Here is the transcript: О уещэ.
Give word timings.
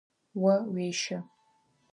О 0.43 0.53
уещэ. 0.71 1.17